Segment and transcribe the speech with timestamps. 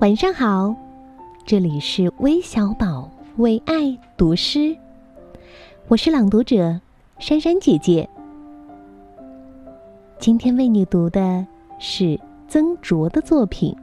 [0.00, 0.72] 晚上好，
[1.44, 4.76] 这里是微小宝为爱读诗，
[5.88, 6.80] 我是朗读者
[7.18, 8.08] 珊珊姐姐。
[10.20, 11.44] 今天为你读的
[11.80, 12.16] 是
[12.46, 13.74] 曾卓的作品《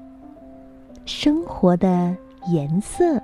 [1.03, 2.15] 生活的
[2.47, 3.17] 颜色》。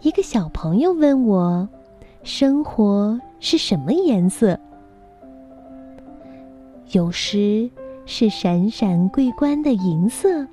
[0.00, 1.68] 一个小朋友问我
[2.24, 4.58] ：“生活是什么颜色？”
[6.92, 7.68] 有时
[8.06, 10.46] 是闪闪桂冠的银色，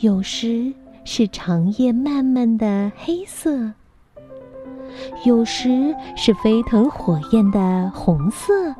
[0.00, 0.72] 有时
[1.04, 3.70] 是长夜漫漫的黑色，
[5.26, 8.74] 有时是飞腾火焰的红色，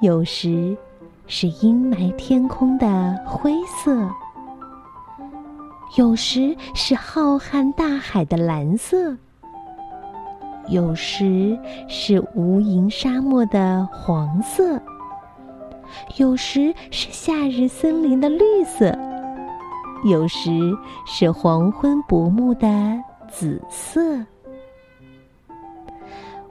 [0.00, 0.76] 有时
[1.28, 4.08] 是阴霾天空的灰色。
[5.96, 9.16] 有时是浩瀚大海的蓝色，
[10.70, 14.80] 有时是无垠沙漠的黄色，
[16.16, 18.96] 有时是夏日森林的绿色，
[20.04, 20.50] 有时
[21.06, 22.68] 是黄昏薄暮的
[23.28, 24.00] 紫色。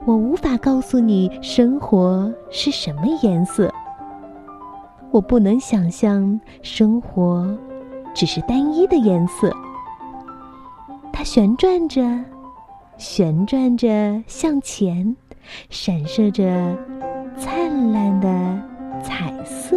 [0.04, 3.72] 我无法告诉你生活是什么颜色，
[5.10, 7.46] 我不能想象生活。
[8.14, 9.52] 只是单一的颜色，
[11.12, 12.02] 它旋转着，
[12.98, 15.16] 旋转着向前，
[15.70, 16.76] 闪烁着
[17.38, 18.28] 灿烂的
[19.02, 19.76] 彩色。